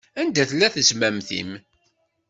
Anda 0.21 0.43
tella 0.49 0.67
tezmamt-im? 0.75 1.51